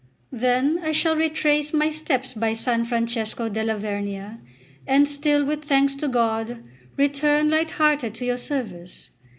[0.31, 4.39] Then I shall retrace my steps by San Francesco della Vernia,
[4.87, 9.11] and, still with thanks to God, return light hearted to your service."